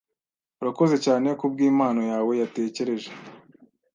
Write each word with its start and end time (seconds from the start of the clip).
Urakoze 0.61 0.95
cyane 1.05 1.27
kubwimpano 1.39 2.01
yawe 2.11 2.31
yatekereje. 2.41 3.09